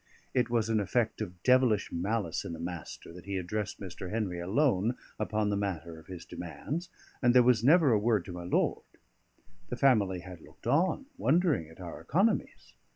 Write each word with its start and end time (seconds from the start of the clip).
It 0.33 0.49
was 0.49 0.67
an 0.67 0.79
effect 0.79 1.21
of 1.21 1.43
devilish 1.43 1.91
malice 1.91 2.43
in 2.43 2.53
the 2.53 2.59
Master 2.59 3.13
that 3.13 3.27
he 3.27 3.37
addressed 3.37 3.79
Mr. 3.79 4.09
Henry 4.09 4.39
alone 4.39 4.97
upon 5.19 5.51
the 5.51 5.55
matter 5.55 5.99
of 5.99 6.07
his 6.07 6.25
demands, 6.25 6.89
and 7.21 7.35
there 7.35 7.43
was 7.43 7.63
never 7.63 7.91
a 7.91 7.99
word 7.99 8.25
to 8.25 8.31
my 8.31 8.45
lord. 8.45 8.81
The 9.69 9.75
family 9.75 10.21
had 10.21 10.41
looked 10.41 10.65
on, 10.65 11.05
wondering 11.19 11.69
at 11.69 11.79
our 11.79 12.01
economies. 12.01 12.73